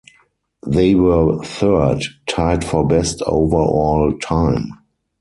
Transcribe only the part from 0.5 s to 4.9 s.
They were third, tied for best overall time.